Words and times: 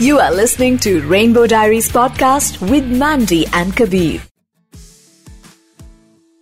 You 0.00 0.18
are 0.18 0.32
listening 0.32 0.78
to 0.78 1.00
Rainbow 1.02 1.46
Diaries 1.46 1.90
podcast 1.90 2.60
with 2.70 2.86
Mandy 3.02 3.44
and 3.52 3.76
Kabir. 3.76 4.20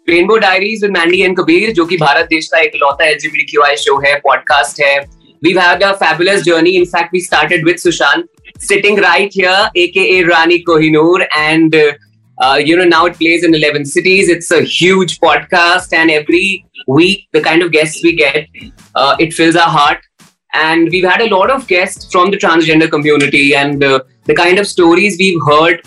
rainbow 0.08 0.36
diaries 0.38 0.82
with 0.82 0.90
Mandy 0.92 1.20
and 1.22 1.36
Kabir 1.36 1.72
जो 1.72 1.84
कि 1.86 1.96
भारत 1.96 2.26
देश 2.30 2.48
का 2.52 2.58
एक 2.60 2.72
लौता 2.82 3.04
एलजीबीटीक्यूआई 3.08 3.76
शो 3.76 3.98
है 4.06 4.14
पॉडकास्ट 4.24 4.80
है 4.80 4.96
we've 5.44 5.60
had 5.60 5.82
a 5.82 5.94
fabulous 6.00 6.44
journey 6.44 6.76
in 6.76 6.86
fact 6.90 7.12
we 7.12 7.20
started 7.20 7.64
with 7.68 7.80
sushant 7.80 8.28
sitting 8.66 9.00
right 9.04 9.34
here 9.38 9.70
aka 9.82 10.22
rani 10.28 10.58
kohinoor 10.68 11.26
and 11.40 11.74
uh, 11.80 11.92
uh, 12.38 12.58
you 12.68 12.76
know 12.76 12.86
now 12.92 13.00
it 13.06 13.18
plays 13.18 13.44
in 13.44 13.54
11 13.54 13.84
cities 13.84 14.28
it's 14.28 14.50
a 14.50 14.62
huge 14.76 15.18
podcast 15.20 15.92
and 15.92 16.10
every 16.10 16.64
week 16.86 17.26
the 17.32 17.40
kind 17.40 17.62
of 17.62 17.72
guests 17.72 18.02
we 18.02 18.14
get 18.22 18.48
uh, 18.94 19.16
it 19.18 19.34
fills 19.40 19.56
our 19.56 19.68
heart 19.68 20.07
and 20.50 20.88
we've 20.90 21.08
had 21.10 21.22
a 21.22 21.28
lot 21.28 21.50
of 21.50 21.66
guests 21.66 22.10
from 22.12 22.30
the 22.30 22.38
transgender 22.38 22.88
community 22.90 23.54
and 23.54 23.84
uh, 23.84 24.00
the 24.26 24.34
kind 24.34 24.58
of 24.58 24.66
stories 24.66 25.18
we've 25.24 25.44
heard 25.50 25.82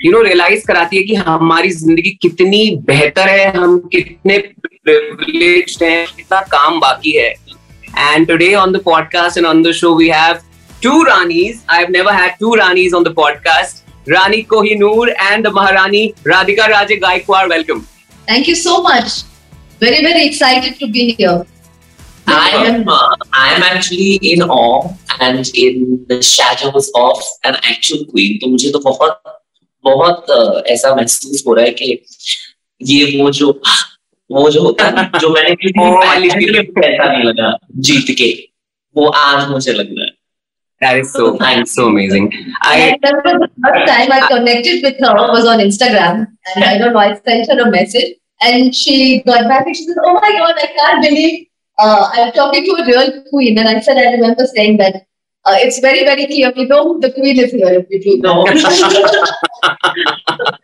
you 0.00 0.10
know 0.12 0.20
realise 0.22 0.62
कराती 0.66 0.96
है 0.96 1.02
कि 1.02 1.14
हमारी 1.14 1.70
जिंदगी 1.70 2.10
कितनी 2.22 2.60
बेहतर 2.86 3.28
है 3.28 3.50
हम 3.56 3.78
कितने 3.92 4.38
प्रिविलेज्ड 4.84 5.82
हैं 5.82 6.06
कितना 6.16 6.40
काम 6.54 6.80
बाकी 6.80 7.12
है 7.12 7.28
and 7.98 8.26
today 8.28 8.52
on 8.54 8.72
the 8.72 8.80
podcast 8.84 9.38
and 9.38 9.46
on 9.46 9.62
the 9.62 9.72
show 9.80 9.94
we 9.96 10.08
have 10.08 10.38
to 10.82 11.02
Rani's 11.02 11.60
I 11.70 11.78
have 11.78 11.90
never 11.92 12.14
had 12.20 12.32
to 12.40 12.54
Rani's 12.54 12.94
on 12.94 13.04
the 13.04 13.14
podcast 13.16 14.10
Rani 14.10 14.42
Kohinoor 14.54 15.10
and 15.10 15.46
the 15.46 15.52
महारानी 15.54 16.06
राधिका 16.26 16.66
राजे 16.76 16.96
Gaekwad 17.06 17.46
welcome 17.48 17.84
Thank 18.28 18.48
you 18.48 18.54
so 18.54 18.80
much. 18.82 19.24
Very, 19.80 20.02
very 20.02 20.24
excited 20.24 20.78
to 20.78 20.88
be 20.88 21.12
here. 21.12 21.44
I 22.35 22.49
am 22.65 22.87
uh, 22.87 23.15
I 23.33 23.53
am 23.53 23.63
actually 23.63 24.15
in 24.31 24.41
awe 24.43 24.93
and 25.19 25.49
in 25.55 26.05
the 26.09 26.21
shadows 26.21 26.91
of 26.95 27.23
an 27.43 27.55
actual 27.55 28.05
queen. 28.11 28.39
तो 28.41 28.47
मुझे 28.51 28.71
तो 28.71 28.79
बहुत 28.79 29.21
बहुत 29.83 30.25
uh, 30.37 30.65
ऐसा 30.73 30.95
महसूस 30.95 31.43
हो 31.47 31.53
रहा 31.53 31.65
है 31.65 31.71
कि 31.71 32.05
ये 32.81 33.21
वो 33.21 33.31
जो 33.31 33.51
वो 34.31 34.49
जो 34.51 34.61
होता 34.63 34.85
है 34.85 35.09
जो 35.19 35.29
मैंने 35.29 35.55
किसी 35.55 35.79
Oh, 35.79 35.95
पहले 36.03 36.27
ऐसा 36.27 37.11
नहीं 37.11 37.23
लगा 37.23 37.57
जीत 37.87 38.15
के 38.17 38.29
वो 38.95 39.07
आज 39.23 39.49
मुझे 39.49 39.73
लग 39.73 39.97
रहा 39.97 40.05
है 40.05 40.13
That 40.81 40.97
is 40.99 41.11
so 41.13 41.27
so 41.73 41.83
amazing. 41.87 42.25
I 42.61 42.71
I 42.71 42.97
remember 43.03 43.33
the 43.41 43.49
first 43.65 43.85
time 43.89 44.11
I 44.11 44.27
connected 44.27 44.83
with 44.83 44.97
her 45.05 45.13
was 45.33 45.45
on 45.51 45.61
Instagram, 45.65 46.17
and 46.53 46.65
I 46.69 46.77
don't 46.77 46.93
know, 46.93 46.99
I 46.99 47.13
sent 47.15 47.51
her 47.51 47.57
a 47.65 47.71
message, 47.71 48.09
and 48.41 48.75
she 48.75 49.23
got 49.29 49.47
back 49.51 49.65
and 49.67 49.77
she 49.77 49.85
said, 49.85 50.01
"Oh 50.09 50.15
my 50.15 50.31
God, 50.39 50.59
I 50.65 50.67
can't 50.79 51.05
believe 51.05 51.37
uh, 51.77 52.09
I'm 52.13 52.31
talking 52.33 52.65
to 52.65 52.71
a 52.81 52.85
real 52.85 53.23
queen." 53.29 53.57
And 53.57 53.67
I 53.67 53.79
said, 53.79 53.97
I 53.97 54.11
remember 54.11 54.45
saying 54.45 54.77
that 54.77 54.95
uh, 55.45 55.55
it's 55.59 55.79
very, 55.79 56.03
very 56.03 56.25
clear 56.25 56.51
we 56.55 56.65
know 56.65 56.99
the 56.99 57.11
queen 57.13 57.39
is 57.39 57.51
here 57.51 57.85
if 57.89 57.89
you 57.89 58.01
do 58.01 58.21
know. 58.21 58.45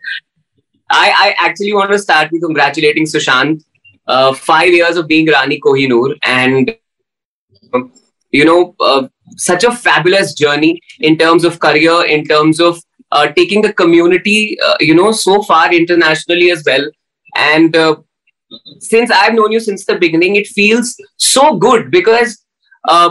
I, 0.94 1.08
I 1.24 1.34
actually 1.38 1.72
want 1.72 1.90
to 1.92 1.98
start 1.98 2.30
with 2.32 2.42
congratulating 2.42 3.04
Sushant. 3.04 3.62
Uh, 4.08 4.34
five 4.34 4.70
years 4.70 4.96
of 4.96 5.06
being 5.06 5.28
Rani 5.28 5.60
Kohinoor 5.60 6.18
and, 6.24 6.76
um, 7.72 7.92
you 8.32 8.44
know, 8.44 8.74
uh, 8.80 9.06
such 9.36 9.62
a 9.62 9.70
fabulous 9.70 10.34
journey 10.34 10.80
in 10.98 11.16
terms 11.16 11.44
of 11.44 11.60
career, 11.60 12.04
in 12.04 12.24
terms 12.24 12.60
of 12.60 12.82
uh, 13.12 13.28
taking 13.28 13.62
the 13.62 13.72
community, 13.72 14.58
uh, 14.60 14.74
you 14.80 14.92
know, 14.92 15.12
so 15.12 15.40
far 15.42 15.72
internationally 15.72 16.50
as 16.50 16.64
well. 16.66 16.84
And 17.36 17.76
uh, 17.76 17.94
since 18.80 19.10
I've 19.10 19.34
known 19.34 19.52
you 19.52 19.60
since 19.60 19.84
the 19.84 19.96
beginning, 19.98 20.36
it 20.36 20.46
feels 20.46 20.96
so 21.16 21.44
good 21.64 21.90
because 21.90 22.34
uh, 22.88 23.10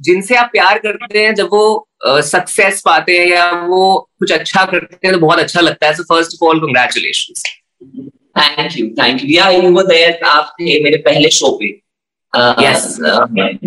जिनसे 0.00 0.36
आप 0.36 0.48
प्यार 0.52 0.78
करते 0.78 1.22
हैं 1.24 1.34
जब 1.34 1.48
वो 1.52 1.88
success 2.28 2.80
पाते 2.84 3.18
हैं 3.18 3.26
या 3.30 3.50
वो 3.66 3.82
कुछ 4.18 4.32
अच्छा 4.32 4.64
करते 4.70 5.06
हैं 5.06 5.14
तो 5.14 5.20
बहुत 5.26 5.38
अच्छा 5.38 5.60
लगता 5.60 5.86
है। 5.86 5.94
So 5.94 6.02
first 6.14 6.34
of 6.34 6.48
all 6.48 6.60
congratulations 6.60 7.42
thank 8.38 8.78
you 8.78 8.86
thank 9.02 9.24
you 9.24 9.28
yeah 9.30 9.48
you 9.50 9.70
were 9.72 9.86
there 9.86 10.24
आप 10.36 10.54
थे 10.60 10.82
मेरे 10.84 10.96
पहले 11.08 11.30
शो 11.40 11.50
पे 11.60 11.68
uh, 12.38 12.54
Yes. 12.62 12.88
uh, 13.00 13.26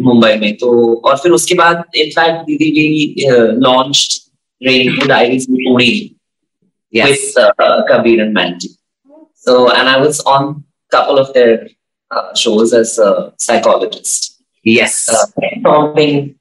मुंबई 0.09 0.34
में। 0.41 0.53
तो 0.57 0.72
और 1.06 1.18
फिर 1.24 1.31
उसके 1.31 1.56
बाद 1.62 1.84
इनफैक्ट 1.96 2.44
दीदी 2.47 2.72
we 2.80 3.30
launched 3.68 4.19
rainbow 4.68 5.07
diaries 5.07 5.47
in 5.50 5.56
Pune 5.56 5.94
with 6.96 7.38
uh, 7.38 7.84
Kabir 7.88 8.22
and 8.24 8.34
Mandy. 8.34 8.68
So, 9.36 9.53
and 9.75 9.90
I 9.90 9.97
was 9.97 10.19
on 10.31 10.44
a 10.44 10.72
couple 10.96 11.18
of 11.24 11.34
their 11.34 11.68
uh, 12.12 12.30
shows 12.44 12.74
as 12.81 12.90
a 13.00 13.34
psychologist, 13.38 14.44
yes 14.64 14.96
uh, 15.09 15.26
solving 15.68 16.36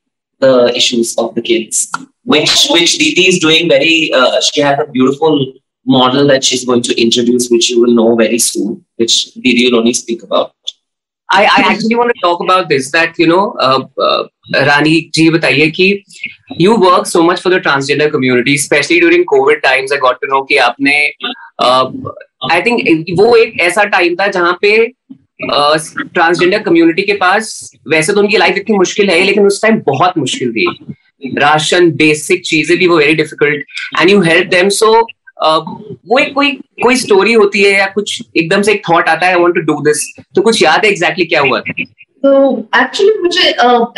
the 0.45 0.55
issues 0.81 1.09
of 1.19 1.35
the 1.37 1.43
kids, 1.51 1.77
which 2.25 2.55
which 2.75 2.93
Didi 2.99 3.25
is 3.33 3.39
doing 3.47 3.69
very. 3.75 4.13
Uh, 4.13 4.41
she 4.41 4.61
has 4.61 4.79
a 4.79 4.91
beautiful 4.97 5.35
model 5.87 6.27
that 6.29 6.45
she's 6.45 6.65
going 6.65 6.83
to 6.89 6.95
introduce, 7.01 7.49
which 7.49 7.71
you 7.71 7.81
will 7.81 7.95
know 7.95 8.15
very 8.17 8.39
soon, 8.39 8.85
which 8.97 9.35
Didi 9.35 9.71
will 9.71 9.79
only 9.81 9.95
speak 9.95 10.23
about. 10.23 10.55
I, 11.33 11.43
I 11.45 11.61
actually 11.73 11.97
want 11.97 12.13
to 12.15 12.21
talk 12.21 12.41
about 12.41 12.69
this 12.69 12.91
that 12.93 13.19
you 13.19 13.27
know 13.27 13.43
uh, 13.59 13.81
uh, 13.99 14.25
Rani 14.69 14.95
ji 15.15 15.29
बताइए 15.31 15.71
कि 15.71 16.05
you 16.59 16.77
work 16.77 17.07
so 17.07 17.23
much 17.23 17.41
for 17.41 17.51
the 17.51 17.61
transgender 17.61 18.11
community 18.11 18.55
especially 18.55 19.01
during 19.01 19.25
COVID 19.35 19.63
times 19.63 19.93
I 19.93 19.99
got 19.99 20.21
to 20.23 20.31
know 20.33 20.43
कि 20.49 20.57
आपने 20.69 20.97
uh, 21.59 21.85
I 22.51 22.61
think 22.67 22.83
वो 23.19 23.35
एक 23.37 23.61
ऐसा 23.61 23.85
time 23.97 24.17
था 24.21 24.27
जहाँ 24.39 24.59
पे 24.63 24.73
ट्रांसजेंडर 25.45 26.63
कम्युनिटी 26.63 27.03
के 27.03 27.13
पास 27.21 27.49
वैसे 27.91 28.13
तो 28.13 28.21
उनकी 28.21 28.37
लाइफ 28.37 28.57
इतनी 28.57 28.77
मुश्किल 28.77 29.11
है 29.11 29.23
लेकिन 29.25 29.47
उस 29.47 29.63
टाइम 29.63 29.81
बहुत 29.87 30.19
मुश्किल 30.19 30.53
थी 30.53 30.67
राशन 31.39 31.91
बेसिक 31.97 32.45
चीज़ें 32.47 32.77
भी 32.79 32.87
वो 32.87 32.97
very 32.99 33.15
difficult 33.15 34.01
and 34.01 34.11
you 34.11 34.21
help 34.23 34.49
them 34.51 34.69
so 34.77 34.93
वो 36.09 36.19
एक 36.19 36.35
कोई 36.35 36.51
कोई 36.83 36.97
स्टोरी 36.97 37.33
होती 37.33 37.63
है 37.63 37.79
या 37.79 37.87
कुछ 37.87 38.23
एकदम 38.37 38.63
से 38.63 38.73
एक 38.73 38.83
थॉट 38.91 39.09
आता 39.09 39.27
है 39.27 39.35
I 39.35 39.41
want 39.41 39.55
to 39.55 39.61
do 39.61 39.81
this 39.81 40.15
तो 40.35 40.43
कुछ 40.43 40.63
याद 40.63 40.85
है 40.85 40.91
एग्जैक्टली 40.91 41.25
क्या 41.25 41.41
हुआ? 41.41 41.61
था 41.61 41.73
तो 42.23 42.59
एक्चुअली 42.59 43.19
मुझे 43.23 43.43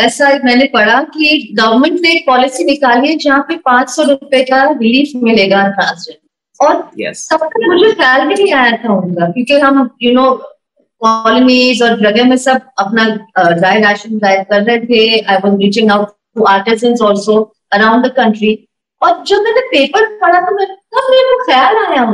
ऐसा 0.04 0.28
मैंने 0.44 0.64
पढ़ा 0.64 1.02
कि 1.02 1.56
गवर्नमेंट 1.60 2.00
ने 2.00 2.12
एक 2.12 2.26
पॉलिसी 2.26 2.64
निकाली 2.64 3.08
है 3.08 3.16
जहाँ 3.16 3.40
पे 3.48 3.56
पाँच 3.56 3.88
सौ 3.90 4.02
रुपए 4.02 4.42
का 4.42 4.70
रिलीफ 4.70 5.22
मिलेगा 5.22 5.68
ट्रांसजेंडर 5.68 6.24
और 6.66 6.90
यस 7.00 7.28
तब 7.32 7.38
तक 7.38 7.72
मुझे 7.72 7.92
ख्याल 7.92 8.26
भी 8.26 8.34
नहीं 8.34 8.52
आया 8.52 8.72
था 8.72 8.92
उनका 8.92 9.26
क्योंकि 9.26 9.54
हम 9.54 9.90
यू 10.02 10.12
नो 10.12 10.34
कॉलोनीज 10.78 11.82
और 11.82 12.00
जगह 12.00 12.24
में 12.24 12.36
सब 12.36 12.60
अपना 12.78 13.04
ड्राई 13.50 13.80
राशन 13.80 14.18
ड्राइव 14.18 14.42
कर 14.42 14.62
रहे 14.62 14.78
थे। 14.78 15.18
I 15.18 15.36
was 15.36 15.54
reaching 15.54 15.90
out 15.90 16.08
to 16.36 16.44
artisans 16.44 17.02
also 17.02 17.54
around 17.72 18.06
the 18.06 18.08
country 18.08 18.68
और 19.02 19.24
जब 19.26 19.42
मैंने 19.42 19.60
पेपर 19.72 20.06
पढ़ा 20.20 20.40
तो 20.40 20.54
मैं 20.56 20.66
तब 20.66 21.10
मेरे 21.10 21.30
को 21.30 21.44
ख्याल 21.44 21.76
आया 21.86 22.04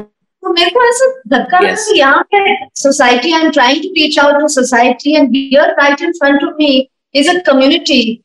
तो 0.42 0.52
मेरे 0.52 0.70
को 0.70 0.82
ऐसा 0.88 1.08
धक्का 1.28 1.58
लगा 1.58 1.70
Yes. 1.70 1.86
कि 1.88 1.98
यहाँ 1.98 2.22
पे 2.34 2.54
society 2.82 3.32
I 3.32 3.40
am 3.40 3.50
trying 3.50 3.82
to 3.82 3.88
reach 3.96 4.18
out 4.18 4.40
to 4.40 4.48
society 4.48 5.14
and 5.16 5.36
here 5.36 5.74
right 5.80 6.02
in 6.02 6.12
front 6.12 6.44
of 6.44 6.54
me 6.62 6.88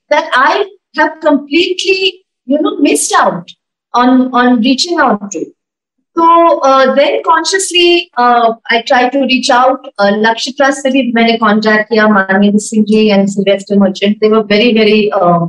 that 0.10 0.26
I 0.38 0.66
have 0.96 1.20
completely, 1.22 2.26
you 2.48 2.62
know, 2.62 2.78
missed 2.78 3.14
out 3.14 3.54
on 3.94 4.32
on 4.34 4.62
reaching 4.62 5.00
out 5.00 5.32
to. 5.32 5.40
So 6.16 6.60
uh, 6.62 6.94
then 6.96 7.16
consciously 7.24 8.12
uh, 8.16 8.54
I 8.72 8.82
tried 8.84 9.12
to 9.14 9.22
reach 9.22 9.50
out. 9.50 9.88
Uh, 9.98 10.12
Lakshya 10.26 10.54
Trust 10.58 10.84
से 10.84 10.92
भी 10.92 11.02
मैंने 11.14 11.38
contact 11.40 11.90
किया 11.90 12.08
माननीय 12.10 12.58
Singh 12.66 12.86
ji 12.92 13.02
and 13.10 13.30
Sylvester 13.30 13.80
Merchant. 13.80 14.20
They 14.22 14.30
were 14.30 14.44
very 14.54 14.72
very 14.74 15.02
uh, 15.12 15.48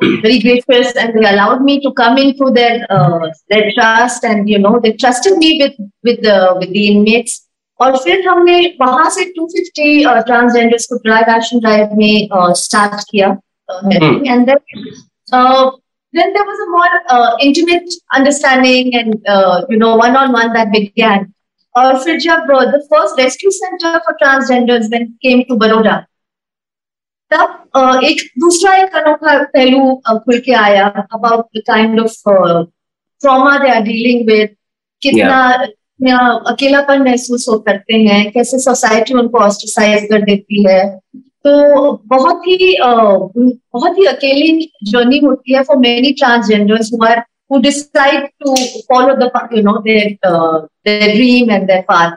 very 0.00 0.38
gracious 0.40 0.94
and 0.96 1.14
they 1.14 1.28
allowed 1.28 1.62
me 1.62 1.80
to 1.80 1.92
come 1.92 2.18
into 2.18 2.50
their 2.50 2.86
uh, 2.90 3.28
their 3.48 3.70
trust 3.72 4.24
and 4.24 4.48
you 4.48 4.58
know 4.58 4.80
they 4.82 4.92
trusted 4.92 5.38
me 5.38 5.50
with 5.62 5.76
with 6.02 6.22
the 6.22 6.36
with 6.60 6.70
the 6.72 6.86
inmates. 6.88 7.40
और 7.80 7.96
फिर 7.98 8.26
हमने 8.28 8.58
वहां 8.80 9.08
से 9.10 9.24
250 9.38 10.24
transgenders 10.26 10.86
को 10.86 10.96
dry 11.04 11.22
ration 11.28 11.60
drive 11.60 11.94
में 11.98 12.28
start 12.56 13.04
किया 13.10 13.28
and 13.92 14.50
then 14.50 14.58
then 16.14 16.32
there 16.32 16.44
was 16.44 16.58
a 16.62 16.70
more 16.70 16.88
uh, 17.08 17.36
intimate 17.40 17.94
understanding 18.16 18.94
and 18.94 19.28
uh, 19.34 19.62
you 19.70 19.78
know 19.82 19.92
one 19.96 20.16
on 20.22 20.34
one 20.38 20.52
that 20.56 20.72
began 20.72 21.26
और 21.76 21.98
फिर 22.04 22.18
जब 22.20 22.50
uh, 22.54 22.64
the 22.72 22.80
first 22.90 23.20
rescue 23.22 23.52
center 23.58 23.92
for 24.06 24.14
transgenders 24.22 24.90
when 24.94 25.06
came 25.26 25.44
to 25.50 25.56
Baroda 25.62 25.94
तब 27.31 28.03
एक 28.05 28.21
दूसरा 28.39 28.75
एक 28.77 28.95
अनोखा 28.95 29.37
पहलू 29.53 29.95
खुल 30.19 30.39
के 30.45 30.53
आया 30.65 30.87
about 31.13 31.45
the 31.57 31.61
kind 31.67 31.99
of 31.99 32.21
trauma 33.21 33.57
they 33.57 33.69
are 33.71 33.81
dealing 33.83 34.27
with 34.29 34.55
कितना 35.01 35.41
yeah. 35.51 35.73
अकेलापन 36.51 37.01
महसूस 37.03 37.45
हो 37.49 37.57
करते 37.67 37.95
हैं 37.97 38.31
कैसे 38.31 38.59
सोसाइटी 38.59 39.13
उनको 39.13 39.39
ऑस्ट्रसाइज 39.43 40.03
कर 40.09 40.21
देती 40.25 40.63
है। 40.67 40.83
तो 41.43 41.91
बहुत 42.07 42.41
ही 42.47 42.75
बहुत 42.83 43.97
ही 43.97 44.05
अकेली 44.05 44.69
जर्नी 44.91 45.19
होती 45.25 45.53
है 45.53 45.63
for 45.63 45.77
many 45.77 46.11
transgenders 46.19 46.91
who 46.93 47.03
are 47.05 47.19
who 47.51 47.59
decide 47.61 48.27
to 48.43 48.55
follow 48.93 49.15
the 49.23 49.31
you 49.53 49.63
know 49.63 49.77
their 49.87 50.17
their 50.23 51.15
dream 51.15 51.51
and 51.51 51.67
their 51.67 51.81
path 51.89 52.11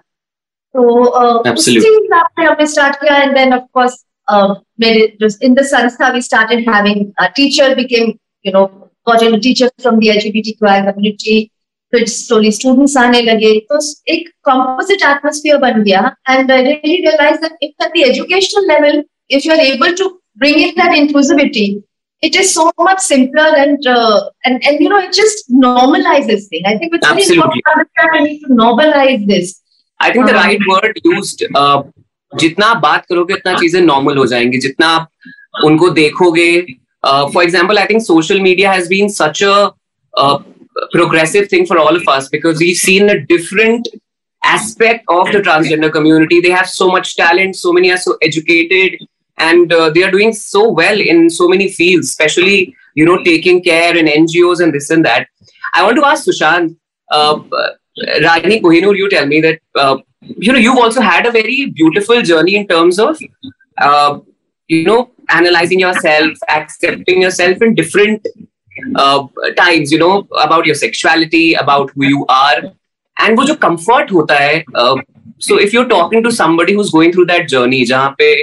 तो 0.74 1.04
आपने 1.06 2.44
हमने 2.44 2.66
स्टार्ट 2.66 2.96
किया 2.96 3.16
and 3.22 3.34
then 3.34 3.54
of 3.54 3.62
course 3.74 4.04
uh, 4.29 4.56
मेरे 4.79 5.17
just 5.19 5.44
in 5.44 5.56
the 5.56 5.63
संस्था 5.73 6.13
we 6.13 6.21
started 6.21 6.67
having 6.67 7.13
a 7.21 7.29
teacher 7.35 7.75
became 7.75 8.17
you 8.44 8.51
know 8.51 8.65
got 9.07 9.21
into 9.21 9.39
teacher 9.39 9.69
from 9.81 10.00
the 10.00 10.09
LGBTQI 10.19 10.79
community. 10.91 11.51
फिर 11.94 12.06
slowly 12.09 12.51
students 12.51 12.95
आने 12.97 13.21
लगे 13.21 13.51
तो 13.71 13.79
एक 14.13 14.29
composite 14.47 15.03
atmosphere 15.09 15.59
बन 15.62 15.83
गया 15.83 16.01
and 16.29 16.51
I 16.51 16.62
really 16.67 16.95
realized 17.07 17.44
that 17.44 17.53
if 17.62 17.85
at 17.85 17.91
the 17.97 18.03
educational 18.03 18.65
level 18.67 19.03
if 19.29 19.45
you 19.45 19.51
are 19.53 19.65
able 19.65 19.94
to 20.00 20.07
bring 20.44 20.59
in 20.59 20.73
that 20.79 20.95
inclusivity 21.01 21.67
it 22.21 22.35
is 22.35 22.53
so 22.53 22.71
much 22.79 23.00
simpler 23.00 23.47
and 23.63 23.85
uh, 23.88 24.29
and 24.45 24.63
and 24.65 24.79
you 24.79 24.89
know 24.89 25.00
it 25.00 25.13
just 25.13 25.51
normalizes 25.51 26.47
things. 26.50 26.63
I 26.65 26.77
think 26.77 26.94
it's 26.94 27.07
Absolutely. 27.07 27.35
very 27.35 27.38
important 27.38 27.63
to 27.65 27.71
understand 27.71 28.09
we 28.13 28.23
need 28.23 28.39
to 28.39 28.50
normalize 28.63 29.27
this. 29.27 29.62
I 30.00 30.12
think 30.12 30.27
the 30.27 30.33
right 30.33 30.59
word 30.67 31.00
used. 31.03 31.45
Uh, 31.53 31.83
जितना 32.32 32.66
आप 32.66 32.76
बात 32.82 33.06
करोगे, 33.08 33.34
उतना 33.34 33.54
चीज़ें 33.58 33.80
normal 33.80 34.16
हो 34.18 34.26
जाएँगी। 34.26 34.58
जितना 34.58 34.86
आप 34.88 35.08
उनको 35.64 35.88
देखोगे 35.90 36.60
for 37.04 37.42
example 37.42 37.78
I 37.78 37.86
think 37.90 38.02
social 38.02 38.40
media 38.40 38.72
has 38.72 38.88
been 38.88 39.08
such 39.08 39.42
a 39.42 40.28
progressive 40.92 41.46
thing 41.52 41.66
for 41.66 41.78
all 41.78 42.02
of 42.08 42.28
because 42.32 42.58
we 42.58 42.74
seen 42.74 43.08
a 43.08 43.14
different 43.32 43.88
aspect 44.42 45.10
of 45.10 45.30
the 45.30 45.42
transgender 45.42 45.88
community 45.88 46.40
they 46.40 46.52
have 46.52 46.64
so 46.66 46.90
much 46.96 47.14
talent 47.20 47.54
so 47.54 47.72
many 47.72 47.90
are 47.90 47.96
so 47.98 48.18
educated 48.24 48.96
and 49.38 49.72
they 49.72 50.02
are 50.02 50.10
doing 50.10 50.32
so 50.34 50.64
well 50.80 51.00
in 51.02 51.28
so 51.38 51.48
many 51.48 51.68
field 51.68 52.04
specially 52.04 52.60
you 52.98 53.06
know 53.06 53.16
taking 53.24 53.60
care 53.60 53.96
in 53.96 54.08
NGO 54.08 54.54
and 54.62 54.72
this 54.72 54.90
and 54.90 55.04
that 55.06 55.28
I 55.76 55.82
want 55.82 55.96
to 55.96 56.02
ask 56.02 56.24
Sushant 56.24 56.76
Rajni 57.97 58.62
Kohinoor, 58.62 58.95
you 58.95 59.09
tell 59.09 59.25
me 59.25 59.41
that 59.41 59.59
uh, 59.75 59.97
you 60.21 60.51
know 60.51 60.59
you've 60.59 60.77
also 60.77 61.01
had 61.01 61.25
a 61.25 61.31
very 61.31 61.67
beautiful 61.67 62.21
journey 62.21 62.56
in 62.56 62.67
terms 62.67 63.00
of 63.00 63.17
uh, 63.77 64.19
you 64.67 64.83
know 64.83 65.12
analyzing 65.29 65.79
yourself, 65.79 66.38
accepting 66.50 67.21
yourself 67.21 67.62
in 67.62 67.75
different 67.75 68.27
uh, 68.95 69.27
times. 69.57 69.91
You 69.91 70.00
know 70.00 70.27
about 70.41 70.65
your 70.65 70.75
sexuality, 70.75 71.53
about 71.53 71.91
who 71.95 72.06
you 72.06 72.25
are, 72.27 72.63
and 73.19 73.38
वो 73.38 73.45
जो 73.45 73.56
comfort 73.62 74.12
होता 74.12 74.39
है. 74.39 74.63
Uh, 74.75 74.95
so 75.39 75.59
if 75.59 75.73
you're 75.73 75.88
talking 75.88 76.23
to 76.23 76.31
somebody 76.31 76.73
who's 76.73 76.91
going 76.91 77.12
through 77.12 77.25
that 77.27 77.47
journey, 77.47 77.85
जहाँ 77.85 78.15
पे 78.19 78.33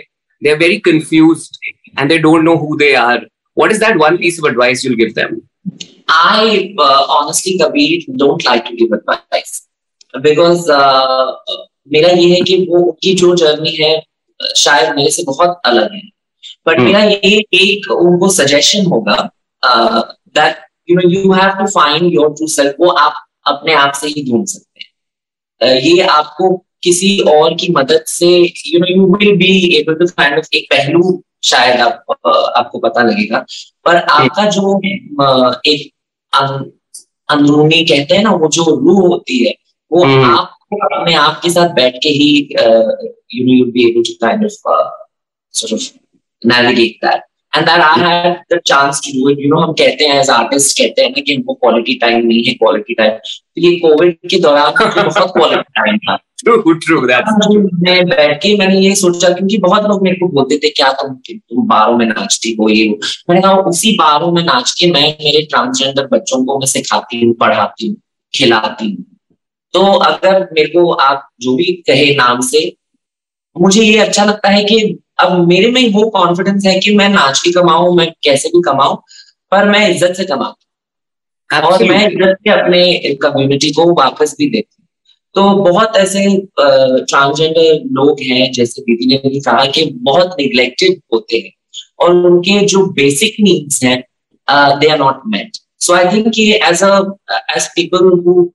they're 0.40 0.58
very 0.58 0.80
confused 0.80 1.58
and 1.96 2.10
they 2.10 2.18
don't 2.18 2.44
know 2.44 2.58
who 2.58 2.76
they 2.76 2.94
are, 2.96 3.20
what 3.54 3.70
is 3.70 3.78
that 3.80 3.96
one 3.96 4.18
piece 4.18 4.38
of 4.38 4.44
advice 4.44 4.84
you'll 4.84 4.96
give 4.96 5.14
them? 5.14 5.42
I 6.07 6.75
uh, 6.79 7.05
honestly, 7.09 7.57
Kabir, 7.57 8.01
don't 8.15 8.43
like 8.45 8.65
to 8.65 8.75
give 8.75 8.91
advice. 8.91 9.67
Because 10.21 10.69
uh, 10.69 11.33
मेरा 11.91 12.09
ये 12.09 12.33
है 12.33 12.41
कि 12.41 12.55
वो 12.69 12.79
उनकी 12.81 13.13
जो 13.15 13.35
journey 13.35 13.75
है 13.75 13.91
शायद 14.57 14.95
मेरे 14.95 15.11
से 15.11 15.23
बहुत 15.23 15.61
अलग 15.65 15.93
है. 15.93 16.01
बट 16.67 16.79
मेरा 16.79 17.03
ये 17.03 17.37
एक 17.53 17.91
उनको 17.91 18.29
सजेशन 18.29 18.85
होगा 18.85 19.15
that 20.37 20.57
you 20.89 20.95
know 20.95 21.09
you 21.09 21.31
have 21.33 21.49
to 21.59 21.65
find 21.71 22.13
your 22.13 22.29
true 22.29 22.47
self 22.47 22.75
वो 22.79 22.89
आप 23.03 23.13
अपने 23.47 23.73
आप 23.73 23.93
से 23.93 24.07
ही 24.07 24.23
ढूंढ 24.31 24.45
सकते 24.45 24.79
हैं. 24.79 24.91
Uh, 25.61 25.85
ये 25.85 26.01
आपको 26.01 26.55
किसी 26.83 27.19
और 27.19 27.53
की 27.55 27.71
मदद 27.73 28.03
से 28.07 28.27
you 28.67 28.79
know 28.79 28.87
you 28.95 29.05
will 29.15 29.35
be 29.37 29.53
able 29.77 29.93
to 29.95 30.07
find 30.07 30.41
एक 30.53 30.67
पहलू 30.71 31.23
शायद 31.43 31.81
आप, 31.81 32.03
आपको 32.57 32.79
पता 32.79 33.01
लगेगा. 33.03 33.45
पर 33.85 33.95
आपका 33.95 34.45
जो 34.49 34.79
एक 35.65 35.91
अंदरूनी 36.33 37.83
कहते 37.85 38.15
हैं 38.15 38.23
ना 38.23 38.31
वो 38.31 38.47
जो 38.49 38.63
रूह 38.75 39.07
होती 39.07 39.45
है 39.45 39.53
वो 39.91 40.03
आप 40.23 40.53
अपने 40.83 41.13
आप 41.15 41.39
के 41.43 41.49
साथ 41.49 41.69
बैठ 41.75 41.95
के 42.03 42.09
ही 42.09 42.31
you 42.59 43.45
know 43.45 43.53
you 43.53 43.65
be 43.71 43.89
able 43.89 44.01
to 44.01 44.13
kind 44.21 44.45
of 44.45 44.61
sort 45.53 45.71
of 45.71 45.99
navigate 46.43 46.97
that. 47.01 47.26
And 47.53 47.67
that 47.67 47.79
I 47.79 47.93
had 47.99 48.41
the 48.49 48.61
chance 48.65 48.99
to 49.01 49.11
do 49.11 49.27
it. 49.29 49.39
You 49.39 49.49
know 49.53 49.61
हम 49.63 49.73
कहते 49.73 50.05
हैं 50.05 50.19
एज 50.19 50.29
आर्टिस्ट 50.29 50.77
कहते 50.77 51.01
हैं 51.01 51.09
ना 51.09 51.21
कि 51.21 51.35
हमको 51.35 51.53
क्वालिटी 51.53 51.93
टाइम 51.93 52.25
नहीं 52.25 52.43
है 52.43 52.53
क्वालिटी 52.53 52.93
टाइम 52.93 53.11
तो 53.11 53.61
ये 53.61 53.75
कोविड 53.75 54.17
के 54.29 54.39
दौरान 54.39 54.71
बहुत 54.81 55.31
क्वालिटी 55.37 55.61
टाइम 55.61 55.97
था। 55.97 56.17
True, 56.47 56.75
true. 56.85 57.01
मैं 57.73 58.05
बैठ 58.05 58.37
के 58.37 58.57
मैंने 58.57 58.79
ये 58.79 58.95
सोचा 58.95 59.29
क्योंकि 59.29 59.57
बहुत 59.57 59.83
लोग 59.83 60.03
मेरे 60.03 60.15
को 60.15 60.27
बोलते 60.27 60.57
थे 60.57 60.69
क्या 60.69 60.91
तुम 60.91 61.13
तुम 61.31 61.67
बारों 61.67 61.97
में 61.97 62.05
नाचती 62.05 62.57
हो 62.59 62.69
ये? 62.69 62.89
मैंने 63.29 63.41
कहा 63.41 63.53
उसी 63.53 63.91
बारों 63.91 64.31
में 64.31 64.43
नाच 64.43 64.71
के 64.71 64.91
मैं 64.91 65.13
मेरे 65.13 65.41
ट्रांसजेंडर 65.41 66.07
बच्चों 66.07 66.45
को 66.45 66.59
मैं 66.59 66.67
सिखाती 66.67 67.25
हूँ 67.25 67.35
पढ़ाती 67.35 67.87
हूँ 67.87 67.97
खिलाती 68.35 68.91
हूँ। 68.91 69.05
तो 69.73 69.81
अगर 69.81 70.49
मेरे 70.53 70.67
को 70.67 70.91
आप 70.91 71.29
जो 71.41 71.55
भी 71.55 71.83
कहे 71.87 72.15
नाम 72.15 72.39
से 72.41 72.76
मुझे 73.61 73.81
ये 73.81 73.97
अच्छा 73.97 74.23
लगता 74.23 74.49
है 74.49 74.63
कि 74.63 74.99
अब 75.19 75.47
मेरे 75.47 75.71
में 75.71 75.93
वो 75.93 76.09
कॉन्फिडेंस 76.09 76.65
है 76.65 76.79
कि 76.79 76.95
मैं 76.95 77.09
नाच 77.09 77.39
के 77.39 77.51
कमाऊं 77.51 77.95
मैं 77.95 78.11
कैसे 78.23 78.49
भी 78.49 78.61
कमाऊं 78.61 78.95
पर 79.51 79.69
मैं 79.69 79.89
इज़्ज़त 79.89 80.13
से 80.15 80.23
कमाऊं 80.23 80.53
और 81.61 81.83
मैं 81.83 82.07
इज़्ज़त 82.07 82.37
से 82.43 82.49
अपने 82.49 83.15
कम्युनिटी 83.21 83.71
को 83.71 83.93
वापस 83.93 84.35
भी 84.39 84.49
देती 84.49 84.83
तो 85.35 85.43
बहुत 85.63 85.97
ऐसे 85.97 86.25
ट्रांसजेंडर 86.59 87.83
लोग 87.91 88.19
हैं 88.19 88.51
जैसे 88.51 88.81
दीदी 88.81 89.05
ने 89.07 89.29
भी 89.29 89.39
कहा 89.39 89.65
कि 89.65 89.85
बहुत 89.93 90.35
निग्लेक्टेड 90.39 91.01
होते 91.13 91.37
हैं। 91.37 91.51
और 91.99 92.15
उनके 92.15 92.59
जो 92.65 92.85
बेसिक 92.85 93.35
नीड्स 93.41 93.83
हैं 93.83 94.03
they 94.79 94.87
are 94.87 94.99
not 94.99 95.21
met 95.27 95.57
so 95.79 95.93
I 95.93 96.05
think 96.05 96.27
कि 96.33 96.51
as 96.51 96.83
a 96.83 96.99
as 97.57 97.67
people 97.67 98.05
who 98.25 98.51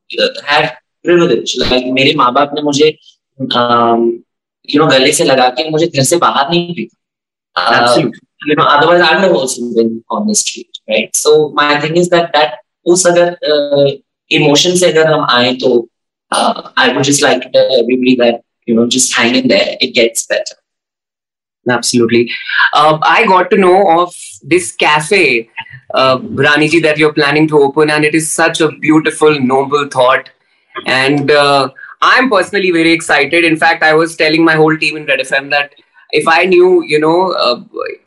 have 0.48 0.66
privilege 1.02 1.54
like 1.58 1.86
मेरे 1.92 2.14
माँ 2.16 2.32
बाप 2.32 2.50
ने 2.54 2.62
मुझे 2.62 2.96
यू 4.68 4.82
नो 4.82 4.86
गले 4.90 5.12
से 5.12 5.24
लगा 5.24 5.48
के 5.48 5.68
मुझे 5.70 5.86
घर 5.86 6.02
से 6.02 6.16
बाहर 6.16 6.50
नहीं 6.50 6.74
पीता 6.74 7.00
इमोशन 14.30 14.76
से 14.76 14.86
अगर 14.86 15.12
हम 15.12 15.26
आए 15.30 15.52
तो 15.54 15.88
I 16.32 16.92
would 16.92 17.02
just 17.02 17.22
like 17.22 17.42
everybody 17.56 18.14
that 18.16 18.40
you 18.68 18.76
know 18.76 18.86
just 18.86 19.18
hang 19.18 19.36
in 19.36 19.48
there 19.48 19.78
it 19.82 19.94
gets 19.94 20.26
better 20.32 21.72
absolutely 21.74 22.26
I 23.06 23.24
got 23.24 23.50
to 23.50 23.56
know 23.56 23.74
of 23.90 24.14
this 24.46 24.70
cafe 24.76 25.24
Rani 26.46 26.68
ji 26.68 26.80
that 26.80 26.98
you 26.98 27.06
are 27.08 27.12
planning 27.12 27.48
to 27.48 27.58
open 27.64 27.90
and 27.90 28.04
it 28.04 28.14
is 28.14 28.28
such 28.28 28.62
a 28.62 28.66
beautiful 28.66 29.38
noble 29.38 29.88
thought 29.96 30.28
and 30.88 31.30
I'm 32.01 32.29
personally 32.29 32.71
very 32.71 32.91
excited. 32.91 33.45
In 33.45 33.57
fact, 33.57 33.83
I 33.83 33.93
was 33.93 34.15
telling 34.15 34.43
my 34.43 34.55
whole 34.55 34.77
team 34.77 34.97
in 34.97 35.05
Red 35.05 35.19
FM 35.19 35.49
that 35.51 35.73
if 36.11 36.27
I 36.27 36.45
knew, 36.45 36.83
you 36.85 36.99
know, 36.99 37.17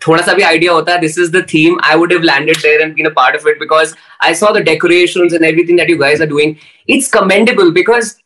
thoda 0.01 0.25
sa 0.25 0.35
bhi 0.35 0.45
idea 0.45 0.73
hota, 0.73 0.99
this 1.01 1.19
is 1.19 1.31
the 1.31 1.43
theme, 1.43 1.79
I 1.83 1.97
would 1.97 2.11
have 2.11 2.23
landed 2.23 2.57
there 2.62 2.81
and 2.83 2.95
been 2.95 3.07
a 3.07 3.11
part 3.11 3.35
of 3.35 3.47
it 3.47 3.59
because 3.59 3.95
I 4.21 4.33
saw 4.33 4.53
the 4.53 4.65
decorations 4.65 5.33
and 5.33 5.45
everything 5.45 5.76
that 5.76 5.88
you 5.88 5.99
guys 5.99 6.21
are 6.21 6.26
doing. 6.26 6.59
It's 6.87 7.09
commendable 7.09 7.73
because 7.73 8.17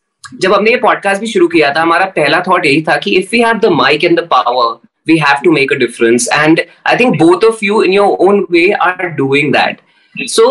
जब 0.41 0.53
हमने 0.53 0.71
ये 0.71 0.77
podcast 0.81 1.21
भी 1.21 1.27
शुरू 1.27 1.47
किया 1.47 1.69
था 1.73 1.81
हमारा 1.81 2.05
पहला 2.15 2.39
thought 2.47 2.65
यही 2.65 2.81
था 2.83 2.95
कि 2.97 3.11
if 3.17 3.31
we 3.31 3.39
have 3.41 3.57
the 3.63 3.65
mic 3.71 4.03
and 4.03 4.19
the 4.19 4.23
power 4.31 4.71
we 5.07 5.17
have 5.17 5.43
to 5.43 5.51
make 5.51 5.73
a 5.73 5.75
difference 5.77 6.27
and 6.33 6.61
I 6.87 6.95
think 6.99 7.17
both 7.17 7.43
of 7.49 7.59
you 7.63 7.81
in 7.83 7.93
your 7.93 8.17
own 8.27 8.45
way 8.51 8.69
are 8.87 9.05
doing 9.17 9.51
that 9.53 9.81
so 10.29 10.47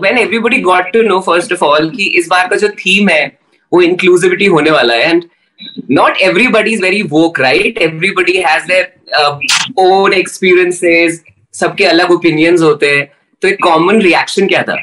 when 0.00 0.18
everybody 0.18 0.60
got 0.60 0.92
to 0.92 1.02
know 1.02 1.20
first 1.28 1.52
of 1.52 1.62
all 1.62 1.88
कि 1.96 2.04
इस 2.18 2.28
बार 2.30 2.48
का 2.48 2.56
जो 2.56 2.68
theme 2.84 3.08
है 3.08 3.26
वो 3.73 3.81
inclusivity 3.81 4.45
होने 4.55 4.71
वाला 4.71 4.93
है 4.93 5.09
and 5.09 5.23
not 5.89 6.19
everybody 6.21 6.73
is 6.73 6.79
very 6.79 7.03
woke 7.03 7.37
right 7.37 7.77
everybody 7.77 8.41
has 8.41 8.65
their 8.67 8.93
uh, 9.19 9.39
own 9.77 10.13
सबके 11.59 11.85
अलग 11.85 12.11
opinions 12.11 12.61
होते 12.61 12.89
हैं 12.95 13.05
तो 13.41 13.47
एक 13.47 13.57
common 13.65 14.01
reaction 14.01 14.47
क्या 14.49 14.61
था 14.63 14.75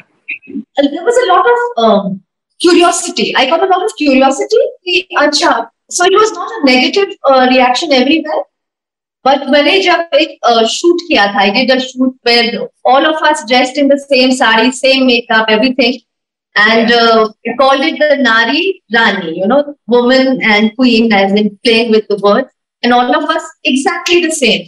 there 0.93 1.05
was 1.05 1.17
a 1.23 1.27
lot 1.27 1.47
of 1.53 1.85
um, 1.85 2.19
curiosity 2.61 3.33
I 3.35 3.45
got 3.49 3.63
a 3.63 3.69
lot 3.73 3.83
of 3.85 3.95
curiosity 3.97 5.07
अच्छा 5.23 5.55
so 5.89 6.05
it 6.05 6.19
was 6.19 6.31
not 6.33 6.51
a 6.57 6.65
negative 6.65 7.15
uh, 7.31 7.47
reaction 7.53 7.93
everywhere 8.01 8.43
but 9.25 9.47
मैंने 9.49 9.79
जब 9.83 10.15
एक 10.15 10.37
shoot 10.75 11.07
किया 11.07 11.25
था 11.33 11.45
I 11.45 11.49
did 11.57 11.71
a 11.77 11.79
shoot 11.79 12.13
where 12.23 12.67
all 12.85 13.05
of 13.05 13.23
us 13.31 13.45
dressed 13.45 13.77
in 13.77 13.87
the 13.87 13.99
same 13.99 14.35
sari 14.41 14.71
same 14.71 15.07
makeup 15.07 15.55
everything 15.57 15.97
and 16.57 16.91
uh, 16.91 17.29
we 17.45 17.55
called 17.55 17.81
it 17.81 17.99
the 17.99 18.17
Nari 18.17 18.81
Rani, 18.93 19.37
you 19.37 19.47
know, 19.47 19.75
woman 19.85 20.41
and 20.41 20.75
queen, 20.75 21.13
as 21.13 21.31
in 21.33 21.57
playing 21.63 21.91
with 21.91 22.07
the 22.07 22.17
words, 22.17 22.49
and 22.81 22.93
all 22.93 23.15
of 23.15 23.29
us 23.29 23.43
exactly 23.63 24.25
the 24.25 24.31
same. 24.31 24.67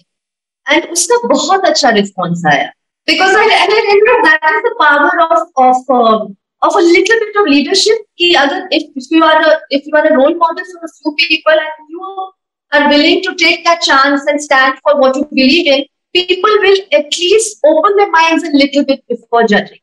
And 0.68 0.84
uska 0.84 1.18
bahut 1.32 1.64
acha 1.72 1.94
response 1.96 2.44
aaya. 2.46 2.70
Because 3.08 3.36
I, 3.36 3.44
and 3.44 3.74
I 3.74 3.82
remember 3.88 4.30
that 4.30 4.52
is 4.58 4.64
the 4.68 4.76
power 4.80 5.14
of 5.28 5.42
of 5.68 5.90
um, 6.00 6.38
of 6.62 6.76
a 6.76 6.86
little 6.90 7.20
bit 7.26 7.42
of 7.44 7.50
leadership. 7.56 8.06
Ki 8.18 8.32
agar, 8.36 8.68
if, 8.70 8.84
if 8.96 9.10
you 9.10 9.24
are 9.24 9.42
a 9.42 9.60
if 9.72 9.88
you 9.88 9.96
are 10.02 10.06
a 10.12 10.16
role 10.16 10.36
model 10.36 10.72
for 10.74 10.86
a 10.86 10.94
few 11.00 11.16
people 11.28 11.66
and 11.68 11.90
you 11.90 12.32
are 12.74 12.88
willing 12.90 13.24
to 13.24 13.36
take 13.36 13.66
that 13.66 13.82
chance 13.82 14.28
and 14.28 14.50
stand 14.50 14.80
for 14.84 15.00
what 15.02 15.16
you 15.16 15.26
believe 15.26 15.76
in, 15.76 15.86
people 16.14 16.58
will 16.68 16.82
at 17.02 17.18
least 17.18 17.60
open 17.66 17.96
their 17.96 18.12
minds 18.12 18.44
a 18.44 18.58
little 18.64 18.86
bit 18.86 19.08
before 19.08 19.48
judging. 19.48 19.80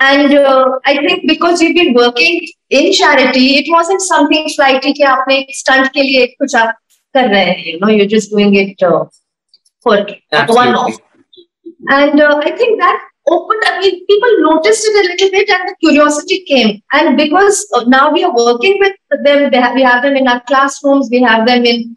And 0.00 0.34
uh, 0.34 0.78
I 0.86 0.96
think 0.96 1.28
because 1.28 1.60
we've 1.60 1.74
been 1.74 1.92
working 1.94 2.40
in 2.70 2.92
charity, 2.92 3.56
it 3.56 3.70
wasn't 3.70 4.00
something 4.00 4.48
flighty 4.56 4.92
कि 4.94 5.02
आपने 5.02 5.38
एक 5.38 5.54
stunt 5.58 5.92
के 5.94 6.02
लिए 6.02 6.26
कुछ 6.26 6.54
आप 6.56 6.74
कर 7.16 7.28
रहे 7.28 7.44
हैं. 7.44 7.64
You 7.64 7.78
know, 7.80 7.88
you're 7.88 8.06
just 8.06 8.30
doing 8.30 8.54
it 8.54 8.82
uh, 8.82 9.04
for 9.82 10.06
one 10.48 10.74
off. 10.74 10.98
And 11.88 12.20
uh, 12.20 12.40
I 12.44 12.50
think 12.56 12.80
that 12.80 13.00
opened. 13.28 13.62
I 13.66 13.80
mean, 13.80 14.06
people 14.06 14.30
noticed 14.40 14.84
it 14.86 15.04
a 15.04 15.08
little 15.08 15.30
bit 15.30 15.50
and 15.50 15.68
the 15.68 15.76
curiosity 15.80 16.44
came. 16.44 16.82
And 16.92 17.16
because 17.16 17.66
now 17.86 18.10
we 18.12 18.24
are 18.24 18.34
working 18.34 18.78
with 18.80 18.96
them, 19.24 19.52
have, 19.52 19.74
we 19.74 19.82
have 19.82 20.02
them 20.02 20.16
in 20.16 20.28
our 20.28 20.40
classrooms, 20.42 21.08
we 21.10 21.22
have 21.22 21.46
them 21.46 21.64
in, 21.64 21.94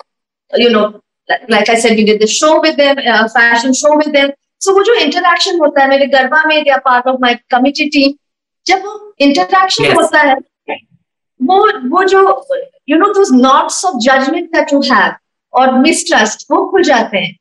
you 0.55 0.69
know, 0.69 1.01
like, 1.29 1.49
like 1.49 1.69
I 1.69 1.75
said, 1.75 1.95
we 1.95 2.05
did 2.05 2.21
the 2.21 2.27
show 2.27 2.61
with 2.61 2.77
them, 2.77 2.97
uh, 2.97 3.27
fashion 3.29 3.73
show 3.73 3.95
with 3.97 4.13
them. 4.13 4.31
So 4.60 4.72
वो 4.74 4.82
जो 4.82 4.94
interaction 5.00 5.60
होता 5.60 5.82
है 5.82 5.88
मेरे 5.88 6.06
गरबा 6.06 6.42
में 6.46 6.64
are 6.64 6.80
part 6.80 7.06
of 7.06 7.20
my 7.20 7.34
committee 7.54 7.90
team. 7.96 8.14
जब 8.66 8.84
वो 8.84 9.14
interaction 9.22 9.86
yes. 9.86 9.96
होता 9.96 10.20
है 10.20 10.34
वो 11.42 11.58
वो 11.88 12.04
जो 12.04 12.22
you 12.86 12.98
know 12.98 13.12
those 13.14 13.32
knots 13.32 13.84
of 13.84 14.00
judgment 14.06 14.50
that 14.52 14.72
you 14.72 14.80
have 14.92 15.14
or 15.52 15.66
mistrust 15.84 16.44
वो 16.50 16.70
खुल 16.70 16.82
जाते 16.82 17.18
हैं 17.18 17.36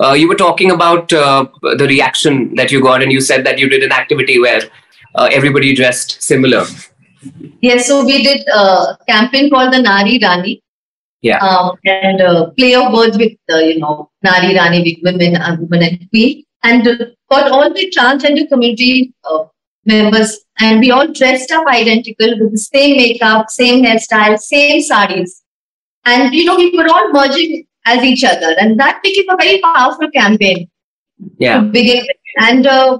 uh, 0.00 0.12
you 0.12 0.28
were 0.28 0.36
talking 0.36 0.70
about 0.70 1.12
uh, 1.12 1.46
the 1.62 1.86
reaction 1.86 2.54
that 2.54 2.70
you 2.70 2.80
got, 2.82 3.02
and 3.02 3.12
you 3.12 3.20
said 3.20 3.44
that 3.44 3.58
you 3.58 3.68
did 3.68 3.82
an 3.82 3.92
activity 3.92 4.38
where 4.38 4.62
uh, 5.14 5.28
everybody 5.32 5.74
dressed 5.74 6.22
similar. 6.22 6.64
Yes, 7.60 7.88
so 7.88 8.04
we 8.04 8.22
did 8.22 8.46
a 8.54 8.96
campaign 9.08 9.50
called 9.50 9.72
the 9.72 9.82
Nari 9.82 10.20
Rani. 10.22 10.62
Yeah. 11.20 11.38
Um, 11.38 11.76
and 11.84 12.20
uh, 12.20 12.50
play 12.50 12.74
of 12.74 12.92
words 12.92 13.18
with, 13.18 13.32
uh, 13.50 13.58
you 13.58 13.80
know, 13.80 14.10
Nari 14.22 14.54
Rani, 14.54 14.82
with 14.82 15.12
women, 15.12 15.36
uh, 15.36 15.56
women 15.58 15.82
and 15.82 16.10
queen. 16.10 16.44
And 16.62 16.84
got 17.30 17.50
all 17.50 17.72
the 17.72 17.92
transgender 17.96 18.48
community 18.48 19.14
members, 19.84 20.38
and 20.60 20.80
we 20.80 20.90
all 20.90 21.06
dressed 21.12 21.50
up 21.52 21.66
identical 21.66 22.38
with 22.38 22.52
the 22.52 22.58
same 22.58 22.96
makeup, 22.96 23.48
same 23.48 23.84
hairstyle, 23.84 24.38
same 24.38 24.80
saris. 24.80 25.42
And, 26.04 26.34
you 26.34 26.44
know, 26.44 26.56
we 26.56 26.76
were 26.76 26.88
all 26.88 27.12
merging 27.12 27.64
as 27.84 28.02
each 28.02 28.24
other. 28.24 28.56
And 28.58 28.78
that 28.80 29.00
became 29.02 29.28
a 29.30 29.36
very 29.36 29.60
powerful 29.60 30.10
campaign. 30.10 30.68
Yeah. 31.38 31.60
to 31.60 31.66
begin 31.66 31.98
with. 31.98 32.16
And 32.38 32.66
uh, 32.66 32.98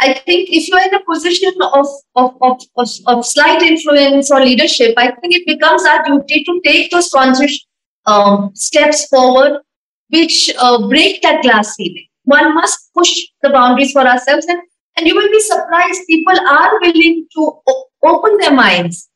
I 0.00 0.14
think 0.14 0.48
if 0.50 0.68
you're 0.68 0.80
in 0.80 0.94
a 0.94 1.04
position 1.04 1.52
of, 1.60 1.86
of, 2.16 2.34
of, 2.40 2.60
of, 2.76 2.88
of, 3.06 3.26
slight 3.26 3.62
influence 3.62 4.30
or 4.30 4.40
leadership, 4.40 4.94
I 4.96 5.10
think 5.10 5.34
it 5.34 5.46
becomes 5.46 5.84
our 5.84 6.02
duty 6.04 6.42
to 6.44 6.60
take 6.64 6.90
those 6.90 7.10
conscious 7.10 7.66
um, 8.06 8.50
steps 8.54 9.06
forward 9.08 9.60
which 10.08 10.50
uh, 10.58 10.88
break 10.88 11.22
that 11.22 11.42
glass 11.42 11.74
ceiling. 11.74 12.06
One 12.24 12.54
must 12.54 12.90
push 12.94 13.12
the 13.42 13.50
boundaries 13.50 13.92
for 13.92 14.06
ourselves, 14.06 14.46
and, 14.46 14.60
and 14.96 15.06
you 15.06 15.14
will 15.14 15.30
be 15.30 15.40
surprised. 15.40 16.00
People 16.08 16.38
are 16.48 16.80
willing 16.80 17.26
to 17.34 17.52
o- 17.68 17.84
open 18.04 18.38
their 18.38 18.52
minds, 18.52 19.08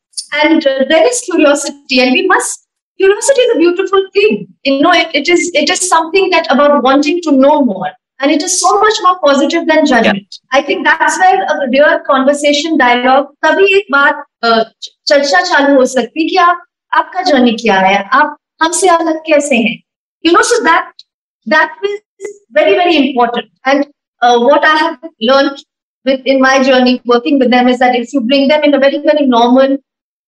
and 0.43 0.65
uh, 0.65 0.85
there 0.89 1.07
is 1.07 1.21
curiosity, 1.21 2.01
and 2.01 2.13
we 2.13 2.25
must 2.27 2.67
curiosity 2.97 3.41
is 3.41 3.55
a 3.55 3.59
beautiful 3.59 4.07
thing. 4.13 4.47
You 4.63 4.81
know, 4.81 4.93
it, 4.93 5.13
it 5.13 5.29
is 5.29 5.51
it 5.53 5.69
is 5.69 5.87
something 5.87 6.29
that 6.29 6.51
about 6.51 6.83
wanting 6.83 7.21
to 7.23 7.31
know 7.31 7.63
more 7.63 7.91
And 8.22 8.30
it 8.30 8.42
is 8.42 8.60
so 8.60 8.78
much 8.80 8.98
more 9.02 9.18
positive 9.20 9.66
than 9.66 9.86
judgment. 9.86 10.26
Yeah. 10.30 10.58
I 10.58 10.62
think 10.62 10.86
that's 10.86 11.18
where 11.18 11.42
a 11.42 11.68
real 11.70 12.00
conversation, 12.08 12.76
dialogue, 12.76 13.28
तभी 13.44 13.76
एक 13.76 13.86
बात 13.92 14.24
चर्चा 14.44 15.40
चालू 15.40 15.76
हो 15.76 15.84
सकती 15.92 16.28
कि 16.28 16.36
आप 16.48 16.62
आपका 16.96 17.22
जर्नी 17.22 17.52
क्या 17.62 17.78
है 17.80 17.96
आप 18.18 18.36
हमसे 18.62 18.88
अलग 18.88 19.18
कैसे 19.28 19.56
हैं 19.56 19.78
you 20.24 20.32
know 20.32 20.42
so 20.42 20.62
that 20.64 21.02
that 21.46 21.86
is 21.90 22.32
very 22.52 22.74
very 22.78 22.96
important 22.96 23.46
and 23.64 23.86
uh, 24.22 24.38
what 24.38 24.64
i 24.64 24.74
have 24.80 24.98
learned 25.28 25.62
with 26.04 26.26
in 26.32 26.40
my 26.40 26.62
journey 26.62 27.00
working 27.12 27.38
with 27.38 27.50
them 27.50 27.68
is 27.68 27.78
that 27.78 27.96
if 28.00 28.12
you 28.12 28.20
bring 28.32 28.48
them 28.48 28.62
in 28.68 28.74
a 28.74 28.78
very 28.78 28.98
very 29.06 29.26
normal 29.26 29.76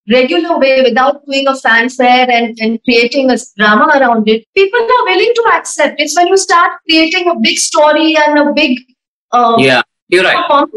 regular 0.09 0.57
way 0.57 0.81
without 0.81 1.25
doing 1.25 1.47
a 1.47 1.55
fanfare 1.55 2.29
and, 2.29 2.57
and 2.59 2.79
creating 2.83 3.29
a 3.29 3.37
drama 3.57 3.87
around 3.99 4.27
it, 4.27 4.45
people 4.55 4.79
are 4.79 5.05
willing 5.05 5.33
to 5.35 5.51
accept. 5.53 5.99
It's 5.99 6.15
when 6.15 6.27
you 6.27 6.37
start 6.37 6.79
creating 6.87 7.29
a 7.29 7.35
big 7.39 7.57
story 7.57 8.15
and 8.15 8.39
a 8.39 8.53
big 8.53 8.79
uh, 9.31 9.55
yeah, 9.59 9.81
you're 10.07 10.23
right. 10.23 10.45
about 10.45 10.69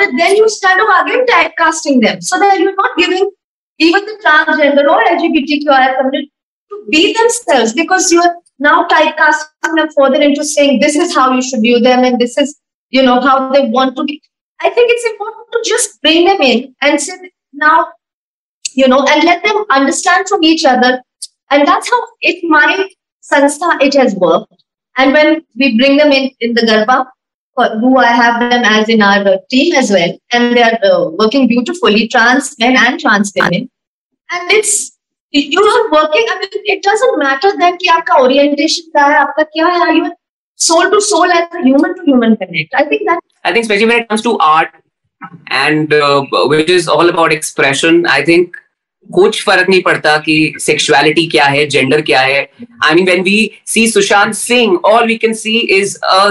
it, 0.00 0.16
then 0.16 0.36
you 0.36 0.46
kind 0.62 0.80
of 0.80 0.88
again 1.06 1.26
typecasting 1.26 2.02
them 2.02 2.20
so 2.20 2.38
that 2.38 2.58
you're 2.60 2.76
not 2.76 2.96
giving 2.96 3.30
even 3.78 4.04
the 4.04 4.16
transgender 4.24 4.88
or 4.88 5.02
LGBTQI 5.02 5.96
community 5.96 6.32
to 6.70 6.86
be 6.90 7.12
themselves 7.12 7.72
because 7.72 8.12
you're 8.12 8.36
now 8.58 8.86
typecasting 8.86 9.74
them 9.74 9.88
further 9.96 10.20
into 10.22 10.44
saying 10.44 10.78
this 10.78 10.94
is 10.94 11.14
how 11.14 11.32
you 11.32 11.42
should 11.42 11.60
view 11.60 11.80
them 11.80 12.04
and 12.04 12.18
this 12.18 12.38
is 12.38 12.60
you 12.90 13.02
know 13.02 13.20
how 13.20 13.52
they 13.52 13.66
want 13.68 13.96
to 13.96 14.04
be. 14.04 14.22
I 14.60 14.70
think 14.70 14.90
it's 14.92 15.06
important 15.06 15.46
to 15.52 15.62
just 15.66 16.00
bring 16.02 16.26
them 16.26 16.40
in 16.40 16.74
and 16.82 17.00
say 17.00 17.14
now 17.52 17.88
you 18.73 18.87
know, 18.87 19.05
and 19.09 19.23
let 19.23 19.43
them 19.43 19.65
understand 19.69 20.27
from 20.27 20.43
each 20.43 20.65
other. 20.65 21.01
And 21.51 21.67
that's 21.67 21.89
how 21.89 22.01
it 22.21 22.43
my 22.43 22.89
sanstha 23.31 23.81
it 23.81 23.93
has 23.95 24.15
worked. 24.15 24.63
And 24.97 25.13
when 25.13 25.45
we 25.55 25.77
bring 25.77 25.97
them 25.97 26.11
in 26.11 26.31
in 26.39 26.53
the 26.53 26.61
garba, 26.61 27.05
who 27.79 27.97
I 27.97 28.07
have 28.07 28.39
them 28.39 28.63
as 28.63 28.89
in 28.89 29.01
our 29.01 29.37
team 29.49 29.75
as 29.75 29.91
well, 29.91 30.17
and 30.31 30.55
they 30.55 30.63
are 30.63 30.79
uh, 30.83 31.09
working 31.11 31.47
beautifully, 31.47 32.07
trans 32.07 32.57
men 32.59 32.75
and 32.77 32.99
trans 32.99 33.31
women. 33.35 33.69
And 34.31 34.51
it's 34.51 34.97
you 35.31 35.61
are 35.61 35.91
working. 35.91 36.25
I 36.29 36.39
mean, 36.39 36.49
it 36.75 36.83
doesn't 36.83 37.19
matter 37.19 37.51
then 37.57 37.77
कि 37.77 37.87
आपका 37.97 38.21
orientation 38.21 38.91
क्या 38.95 39.05
है, 39.05 39.17
आपका 39.19 39.43
क्या 39.43 39.67
है. 39.67 39.95
You 39.97 40.11
soul 40.55 40.89
to 40.89 41.01
soul 41.01 41.31
as 41.31 41.47
a 41.53 41.63
human 41.63 41.95
to 41.95 42.03
human 42.05 42.37
connect. 42.37 42.73
I 42.73 42.85
think 42.85 43.07
that. 43.07 43.19
I 43.43 43.51
think 43.51 43.63
especially 43.63 43.87
when 43.87 44.03
it 44.03 44.09
comes 44.09 44.21
to 44.23 44.37
art 44.39 44.71
and 45.47 45.93
uh, 45.93 46.25
which 46.51 46.69
is 46.69 46.87
all 46.87 47.09
about 47.09 47.33
expression. 47.33 48.05
I 48.05 48.23
think 48.29 48.61
कुछ 49.13 49.41
फर्क 49.45 49.69
नहीं 49.69 49.81
पड़ता 49.83 50.17
कि 50.17 50.53
सेक्सुअलिटी 50.59 51.25
क्या 51.31 51.45
है 51.45 51.65
gender 51.69 52.01
क्या 52.01 52.19
है 52.19 52.39
I 52.85 52.93
mean 52.95 53.05
when 53.05 53.21
we 53.23 53.39
see 53.67 53.87
Sushant 53.87 54.33
Singh 54.33 54.77
all 54.85 55.05
we 55.07 55.15
can 55.25 55.33
C 55.43 55.57
is 55.79 55.95
a 56.03 56.29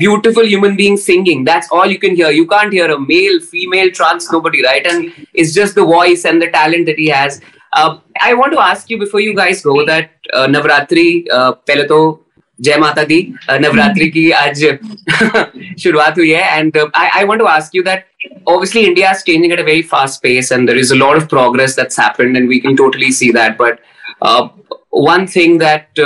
beautiful 0.00 0.46
human 0.50 0.76
being 0.76 0.94
singing 1.00 1.40
that's 1.46 1.72
all 1.78 1.90
you 1.92 1.98
can 2.02 2.14
hear 2.18 2.28
you 2.34 2.44
can't 2.52 2.72
hear 2.72 2.84
a 2.92 2.98
male 3.00 3.34
female 3.48 3.90
trans 3.98 4.28
nobody 4.34 4.62
right 4.66 4.86
and 4.92 5.26
it's 5.34 5.52
just 5.56 5.74
the 5.80 5.84
voice 5.90 6.24
and 6.30 6.44
the 6.44 6.48
talent 6.54 6.86
that 6.90 7.02
he 7.02 7.08
has 7.14 7.36
uh, 7.72 7.90
i 8.28 8.32
want 8.38 8.56
to 8.56 8.62
ask 8.66 8.94
you 8.94 8.98
before 9.02 9.22
you 9.24 9.34
guys 9.40 9.60
go 9.66 9.74
that 9.90 10.30
uh, 10.32 10.46
navratri 10.54 11.04
uh, 11.38 11.52
pehle 11.70 11.84
to 11.92 12.00
जय 12.61 12.77
माता 12.77 13.03
दी। 13.03 13.21
नवरात्रि 13.51 14.07
की 14.09 14.29
आज 14.31 14.63
शुरुआत 15.83 16.17
हुई 16.17 16.29
है। 16.29 16.59
And 16.59 16.77
I 16.95 17.07
I 17.07 17.23
want 17.23 17.39
to 17.39 17.45
ask 17.45 17.75
you 17.75 17.83
that 17.83 18.05
obviously 18.47 18.81
India 18.81 19.11
is 19.11 19.17
changing 19.17 19.53
at 19.53 19.59
a 19.59 19.63
very 19.63 19.81
fast 19.81 20.21
pace 20.23 20.51
and 20.51 20.67
there 20.67 20.79
is 20.79 20.93
a 20.93 20.95
lot 20.95 21.15
of 21.15 21.25
progress 21.25 21.75
that's 21.75 21.99
happened 21.99 22.37
and 22.37 22.49
we 22.49 22.59
can 22.59 22.75
totally 22.75 23.11
see 23.11 23.29
that 23.29 23.57
but 23.61 23.79
one 25.09 25.25
thing 25.35 25.59
that 25.59 25.99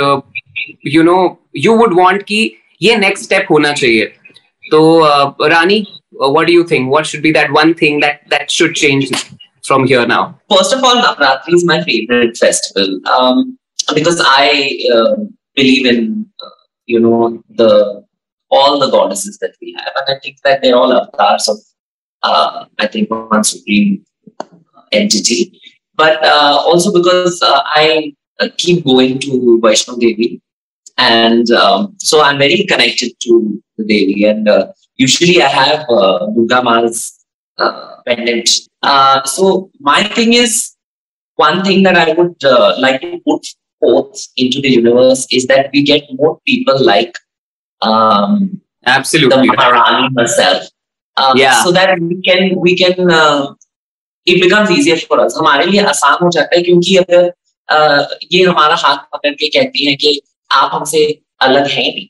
you 0.86 1.02
know 1.02 1.18
you 1.56 1.76
would 1.76 1.94
want 2.00 2.22
कि 2.22 2.54
ये 2.82 2.96
next 2.96 3.24
step 3.24 3.46
होना 3.50 3.72
चाहिए। 3.72 4.04
तो 4.70 4.80
uh, 5.06 5.50
Rani 5.50 5.86
what 6.22 6.46
do 6.46 6.52
you 6.52 6.64
think 6.64 6.88
what 6.88 7.04
should 7.04 7.22
be 7.22 7.32
that 7.32 7.50
one 7.50 7.72
thing 7.72 8.00
that 8.02 8.20
that 8.30 8.50
should 8.50 8.74
change 8.74 9.24
from 9.66 9.84
here 9.86 10.06
now? 10.06 10.22
First 10.52 10.72
of 10.76 10.84
all 10.86 10.96
navratri 11.02 11.54
is 11.56 11.64
my 11.64 11.76
favorite 11.88 12.36
festival. 12.36 12.88
Um, 13.16 13.58
because 13.94 14.20
i 14.30 14.48
uh, 14.94 15.14
believe 15.56 15.86
you 16.92 17.00
know 17.00 17.42
the 17.48 18.04
all 18.50 18.78
the 18.78 18.90
goddesses 18.90 19.38
that 19.38 19.54
we 19.60 19.74
have, 19.78 19.92
and 19.96 20.16
I 20.16 20.20
think 20.20 20.36
that 20.44 20.62
they're 20.62 20.76
all 20.76 20.92
avatars 20.92 21.48
of 21.48 21.58
uh, 22.22 22.66
I 22.78 22.86
think 22.86 23.10
one 23.10 23.44
supreme 23.44 24.04
entity. 24.92 25.58
But 25.94 26.24
uh, 26.24 26.58
also 26.66 26.92
because 26.92 27.42
uh, 27.42 27.62
I 27.64 28.14
uh, 28.40 28.48
keep 28.58 28.84
going 28.84 29.18
to 29.20 29.60
Vaishno 29.62 29.98
Devi, 29.98 30.40
and 30.98 31.50
um, 31.50 31.94
so 31.98 32.22
I'm 32.22 32.38
very 32.38 32.64
connected 32.64 33.12
to 33.22 33.62
the 33.78 33.84
Devi, 33.84 34.24
and 34.24 34.48
uh, 34.48 34.72
usually 34.96 35.42
I 35.42 35.48
have 35.48 35.86
uh, 35.88 36.26
Durga 36.34 36.62
Ma's 36.62 37.24
pendant. 38.06 38.48
so 39.36 39.70
my 39.80 40.02
thing 40.04 40.32
is 40.34 40.76
one 41.36 41.64
thing 41.64 41.82
that 41.84 41.96
I 41.96 42.12
would 42.12 42.36
like 42.78 43.00
to 43.00 43.18
put 43.26 43.46
forth 43.81 44.27
into 44.35 44.61
the 44.61 44.69
universe 44.69 45.25
is 45.31 45.47
that 45.47 45.69
we 45.73 45.83
get 45.83 46.03
more 46.13 46.39
people 46.45 46.83
like 46.83 47.17
um, 47.81 48.61
absolutely 48.85 49.47
the 49.47 49.53
Maharani 49.53 50.09
herself. 50.17 50.63
Um, 51.17 51.37
yeah. 51.37 51.63
So 51.63 51.71
that 51.71 51.99
we 51.99 52.21
can 52.21 52.59
we 52.59 52.75
can 52.75 53.09
uh, 53.09 53.53
it 54.27 54.41
becomes 54.41 54.71
easier 54.71 54.97
for 54.97 55.19
us. 55.19 55.37
हमारे 55.37 55.65
लिए 55.65 55.83
आसान 55.93 56.17
हो 56.23 56.29
जाता 56.31 56.55
है 56.55 56.61
क्योंकि 56.63 56.95
अगर 56.97 57.31
uh, 57.69 58.05
ये 58.31 58.43
हमारा 58.43 58.75
हाथ 58.85 58.97
पकड़ 59.13 59.33
के 59.41 59.47
कहती 59.47 59.85
है 59.85 59.95
कि 59.95 60.19
आप 60.51 60.71
हमसे 60.73 61.03
अलग 61.41 61.67
हैं 61.67 61.91
नहीं 61.93 62.07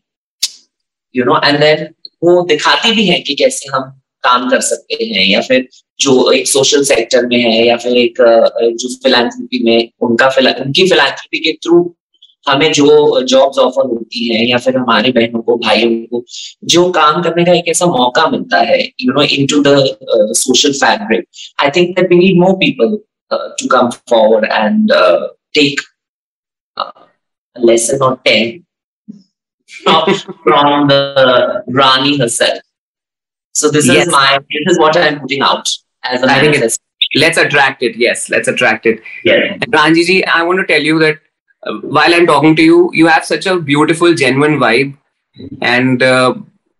यू 1.16 1.26
नो 1.26 1.40
एंड 1.44 1.60
देन 1.60 1.88
वो 2.24 2.42
दिखाती 2.48 2.92
भी 2.96 3.06
है 3.08 3.20
कि 3.20 3.36
कैसे 3.42 3.70
हम 3.76 3.84
काम 4.24 4.50
कर 4.50 4.62
सकते 4.70 5.04
हैं 5.04 5.26
या 5.26 5.42
फिर 5.42 5.68
जो 6.01 6.33
एक 6.33 6.49
सोशल 6.49 6.83
सेक्टर 6.85 7.27
में 7.27 7.41
है 7.41 7.67
या 7.67 7.77
फिर 7.77 7.97
एक 7.97 8.15
जो 8.81 8.95
फिलेंथ्रपी 9.03 9.63
में 9.65 9.91
उनका 10.01 10.27
उनकी 10.27 10.89
फिलेंथ्रपी 10.89 11.39
के 11.39 11.53
थ्रू 11.53 11.97
हमें 12.49 12.73
जो 12.73 13.21
जॉब्स 13.21 13.59
ऑफ़र 13.59 13.87
होती 13.87 14.35
है 14.35 14.49
या 14.49 14.59
फिर 14.59 14.77
हमारे 14.77 15.11
बहनों 15.13 15.43
को, 15.43 15.57
भाइयों 15.57 15.91
को, 16.07 16.25
जो 16.65 16.91
काम 16.91 17.23
करने 17.23 17.45
का 17.45 17.53
एक 17.53 17.69
ऐसा 17.69 17.87
मौका 17.87 18.27
मिलता 18.27 18.59
है 18.61 18.83
you 18.83 19.13
know 19.13 19.23
into 19.47 19.63
the 19.63 19.77
social 20.39 20.73
fabric 20.73 21.25
I 21.63 21.71
think 21.71 21.97
that 21.99 22.11
we 22.13 22.19
need 22.19 22.41
more 22.41 22.55
people 22.55 22.99
to 23.33 23.69
come 23.69 23.91
forward 24.11 24.45
and 24.45 24.93
take 25.55 25.81
lesson 27.57 28.03
or 28.03 28.19
10 28.25 28.65
from 30.45 30.89
the 30.89 31.65
Rani 31.69 32.19
herself. 32.19 32.63
So 33.54 33.70
this 33.72 33.88
Yes. 33.88 34.08
is 34.08 34.12
my 34.14 34.40
this 34.56 34.74
is 34.74 34.80
what 34.80 34.98
I'm 34.98 35.20
putting 35.22 35.42
out 35.42 35.68
as 36.04 36.24
a 36.24 36.28
I 36.32 36.40
think 36.40 36.54
manifest. 36.54 36.82
let's 37.16 37.38
attract 37.38 37.82
it. 37.84 37.96
Yes, 37.96 38.30
let's 38.30 38.48
attract 38.48 38.86
it. 38.86 39.02
Yeah. 39.24 39.54
And 39.54 39.66
Ranji 39.74 40.04
ji, 40.04 40.24
I 40.26 40.44
want 40.44 40.60
to 40.60 40.66
tell 40.74 40.82
you 40.82 41.00
that 41.00 41.18
uh, 41.66 41.74
while 41.98 42.14
I'm 42.14 42.28
talking 42.28 42.56
to 42.56 42.62
you, 42.64 42.90
you 42.94 43.08
have 43.08 43.26
such 43.26 43.46
a 43.46 43.60
beautiful, 43.60 44.14
genuine 44.14 44.60
vibe, 44.60 44.96
and 45.62 46.04
uh, 46.04 46.36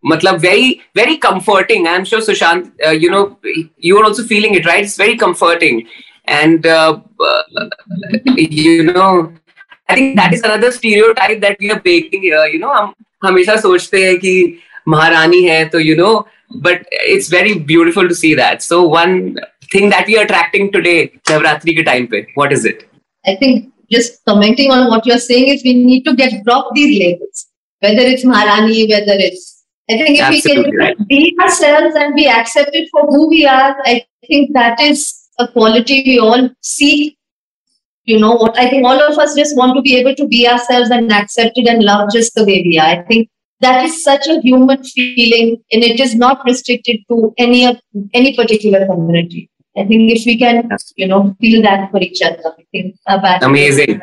matlab 0.05 0.39
very, 0.39 0.81
very 0.96 1.17
comforting. 1.17 1.88
I'm 1.88 2.05
sure 2.05 2.19
Sushant, 2.19 2.72
uh, 2.86 2.91
you 2.91 3.10
know, 3.10 3.38
you 3.77 3.98
are 3.98 4.03
also 4.05 4.24
feeling 4.24 4.53
it, 4.53 4.65
right? 4.65 4.84
It's 4.84 4.98
very 4.98 5.17
comforting, 5.17 5.88
and 6.25 6.65
uh, 6.67 7.00
uh, 7.31 7.43
you 8.36 8.84
know, 8.84 9.34
I 9.89 9.96
think 9.96 10.15
that 10.17 10.34
is 10.34 10.41
another 10.43 10.72
stereotype 10.72 11.41
that 11.41 11.57
we 11.60 11.72
are 11.72 11.79
breaking 11.79 12.22
here. 12.22 12.46
You 12.46 12.60
know, 12.60 12.74
हम 12.74 12.93
हमेशा 13.25 13.55
सोचते 13.62 14.05
हैं 14.05 14.17
कि 14.19 14.34
महारानी 14.88 15.43
है 15.43 15.63
तो 15.69 15.79
you 15.84 15.96
know, 15.96 16.25
but 16.56 16.87
it's 16.90 17.28
very 17.28 17.59
beautiful 17.59 18.09
to 18.09 18.14
see 18.14 18.35
that. 18.35 18.62
So 18.62 18.82
one 18.82 19.38
thing 19.71 19.90
that 19.90 20.06
we 20.06 20.18
are 20.18 20.25
attracting 20.25 20.73
today, 20.73 21.09
Navratri 21.26 21.80
ke 21.80 21.85
time 21.85 22.06
pe, 22.09 22.26
what 22.35 22.52
is 22.52 22.64
it? 22.64 22.88
I 23.26 23.37
think 23.37 23.73
just 23.90 24.25
commenting 24.25 24.71
on 24.71 24.88
what 24.88 25.06
you're 25.06 25.18
saying 25.18 25.49
is 25.49 25.62
we 25.64 25.75
need 25.75 26.04
to 26.04 26.14
get 26.14 26.44
drop 26.44 26.68
these 26.75 26.99
labels, 26.99 27.47
whether 27.80 28.02
it's 28.02 28.25
Maharani, 28.25 28.88
whether 28.88 29.16
it's 29.18 29.52
I 29.90 29.97
think 29.99 30.18
if 30.18 30.25
Absolutely 30.25 30.62
we 30.62 30.71
can 30.71 30.78
right. 30.78 31.09
be 31.09 31.37
ourselves 31.40 31.97
and 31.97 32.14
be 32.14 32.28
accepted 32.28 32.88
for 32.90 33.02
who 33.09 33.28
we 33.28 33.44
are, 33.44 33.76
I 33.85 34.04
think 34.26 34.52
that 34.54 34.80
is 34.80 35.28
a 35.38 35.49
quality 35.49 36.02
we 36.06 36.18
all 36.18 36.49
seek. 36.61 37.18
You 38.04 38.18
know 38.18 38.32
what? 38.32 38.59
I 38.59 38.68
think 38.68 38.85
all 38.85 39.00
of 39.00 39.18
us 39.18 39.35
just 39.35 39.56
want 39.56 39.76
to 39.76 39.82
be 39.82 39.97
able 39.97 40.14
to 40.14 40.26
be 40.26 40.49
ourselves 40.49 40.90
and 40.90 41.12
accepted 41.12 41.66
and 41.66 41.82
loved 41.82 42.12
just 42.12 42.35
the 42.35 42.44
way 42.44 42.62
we 42.64 42.78
are. 42.78 42.87
I 42.87 43.02
think 43.02 43.28
that 43.62 43.85
is 43.85 44.02
such 44.04 44.26
a 44.26 44.40
human 44.40 44.83
feeling, 44.85 45.62
and 45.73 45.83
it 45.83 46.00
is 46.00 46.14
not 46.14 46.45
restricted 46.45 46.99
to 47.09 47.33
any 47.38 47.64
of 47.66 47.81
any 48.12 48.37
particular 48.37 48.87
community. 48.87 49.49
I 49.76 49.85
think 49.87 50.11
if 50.12 50.26
we 50.26 50.37
can, 50.38 50.69
you 50.97 51.07
know, 51.07 51.35
feel 51.40 51.62
that 51.62 51.90
for 51.90 52.00
each 52.00 52.21
other, 52.23 52.42
I 52.59 52.64
think 52.73 52.97
a 53.07 53.21
bad 53.21 53.42
Amazing. 53.42 54.00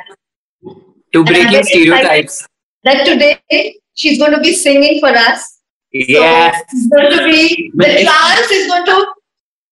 To 1.14 1.20
I'm 1.20 1.26
breaking 1.26 1.64
stereotypes. 1.64 2.48
that 2.84 3.06
today 3.06 3.80
she's 3.94 4.18
going 4.18 4.32
to 4.32 4.40
be 4.40 4.54
singing 4.54 5.00
for 5.00 5.10
us. 5.10 5.60
Yes. 5.92 6.56
So 6.56 6.64
it's 6.70 6.88
going 6.88 7.18
to 7.18 7.24
be 7.24 7.72
the 7.76 7.86
trance 8.04 8.52
is 8.52 8.68
going 8.68 8.86
to 8.86 9.08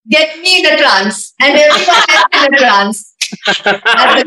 get 0.09 0.39
me 0.39 0.59
in 0.59 0.73
a 0.73 0.77
trance 0.77 1.33
and 1.41 1.57
everyone 1.57 2.03
else 2.09 2.47
in 2.47 2.53
a 2.53 2.57
trance. 2.57 3.06
At 3.57 4.19
the 4.19 4.25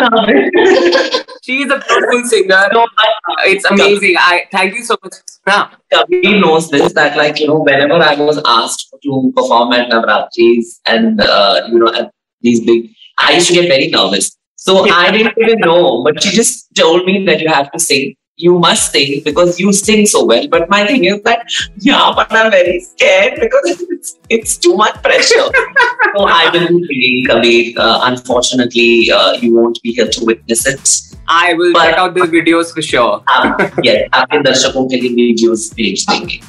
concert. 0.00 1.26
She 1.42 1.62
is 1.62 1.70
a 1.70 1.78
beautiful 1.78 2.24
singer. 2.24 2.68
No, 2.72 2.86
but 2.96 3.08
It's 3.46 3.64
amazing. 3.64 4.16
I 4.18 4.46
thank 4.52 4.74
you 4.74 4.84
so 4.84 4.96
much. 5.02 5.14
Huh. 5.46 5.68
Kabir 5.92 6.40
knows 6.40 6.70
this 6.70 6.92
that 6.92 7.16
like 7.16 7.40
you 7.40 7.46
know 7.46 7.60
whenever 7.60 7.94
I 7.94 8.14
was 8.16 8.40
asked 8.46 8.94
to 9.02 9.32
perform 9.34 9.72
at 9.72 9.90
Navratris 9.90 10.80
and 10.86 11.20
uh, 11.20 11.62
you 11.68 11.78
know 11.78 11.92
at 11.92 12.12
these 12.42 12.60
big, 12.64 12.90
I 13.18 13.32
used 13.32 13.48
to 13.48 13.54
get 13.54 13.68
very 13.68 13.88
nervous. 13.88 14.36
So 14.56 14.88
I 14.90 15.10
didn't 15.10 15.34
even 15.38 15.60
know, 15.60 16.02
but 16.04 16.22
she 16.22 16.30
just 16.30 16.68
told 16.74 17.06
me 17.06 17.24
that 17.26 17.40
you 17.40 17.48
have 17.48 17.70
to 17.72 17.78
sing 17.78 18.14
You 18.37 18.57
must 18.57 18.91
sing 18.91 19.21
because 19.23 19.59
you 19.59 19.71
sing 19.71 20.07
so 20.07 20.25
well. 20.25 20.47
But 20.47 20.67
my 20.69 20.85
thing 20.87 21.03
is 21.05 21.21
that 21.23 21.45
yeah, 21.79 22.11
but 22.15 22.31
I'm 22.31 22.49
very 22.51 22.79
scared 22.79 23.35
because 23.39 23.81
it's, 23.95 24.17
it's 24.29 24.57
too 24.57 24.75
much 24.75 24.95
pressure. 25.03 25.45
so 26.15 26.23
I 26.25 26.49
will 26.53 26.67
be 26.67 26.79
singing 26.87 27.25
Kabir. 27.27 27.73
Uh, 27.77 27.99
unfortunately, 28.05 29.11
uh, 29.11 29.33
you 29.33 29.53
won't 29.55 29.79
be 29.83 29.91
here 29.93 30.07
to 30.07 30.25
witness 30.25 30.65
it. 30.65 30.89
I 31.27 31.53
will 31.53 31.73
But- 31.73 31.83
check 31.85 31.97
out 31.97 32.15
those 32.15 32.29
videos 32.29 32.73
for 32.73 32.81
sure. 32.81 33.21
आप 33.29 33.61
yes, 33.85 34.09
आपके 34.13 34.41
दर्शकों 34.49 34.87
के 34.89 35.01
लिए 35.01 35.13
videos 35.21 35.69
भेज 35.77 36.05
देंगे 36.09 36.39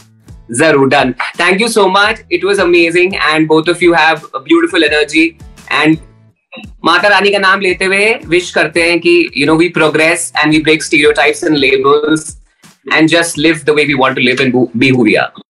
Zarur 0.60 0.88
done. 0.96 1.14
Thank 1.36 1.60
you 1.60 1.68
so 1.74 1.84
much. 1.88 2.18
It 2.38 2.42
was 2.44 2.58
amazing, 2.64 3.14
and 3.28 3.46
both 3.52 3.68
of 3.74 3.82
you 3.82 3.92
have 4.00 4.26
a 4.34 4.40
beautiful 4.48 4.84
energy. 4.88 5.22
And 5.70 6.00
Mata 6.85 7.07
Rani 7.07 7.31
का 7.31 7.39
नाम 7.39 7.61
लेते 7.61 7.85
हुए 7.85 8.13
विश 8.25 8.51
करते 8.51 8.83
हैं 8.83 8.99
कि 8.99 9.13
you 9.37 9.45
know 9.45 9.55
we 9.55 9.67
progress 9.69 10.31
and 10.37 10.51
we 10.51 10.59
break 10.59 10.83
stereotypes 10.83 11.43
and 11.43 11.57
labels 11.57 12.37
and 12.93 13.09
just 13.09 13.37
live 13.37 13.61
the 13.65 13.69
way 13.69 13.85
we 13.85 13.93
want 13.93 14.15
to 14.15 14.21
live 14.21 14.41
and 14.41 14.55
be 14.77 14.89
who 14.89 15.03
we 15.03 15.13
are 15.15 15.41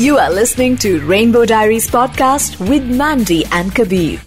you 0.00 0.16
are 0.16 0.32
listening 0.34 0.76
to 0.76 0.96
rainbow 1.10 1.44
diaries 1.44 1.90
podcast 1.90 2.60
with 2.60 2.90
Mandy 3.02 3.42
and 3.54 3.72
Kabir 3.72 4.18